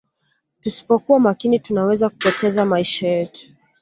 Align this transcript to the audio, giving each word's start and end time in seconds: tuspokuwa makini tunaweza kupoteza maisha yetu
tuspokuwa 0.61 1.19
makini 1.19 1.59
tunaweza 1.59 2.09
kupoteza 2.09 2.65
maisha 2.65 3.07
yetu 3.07 3.47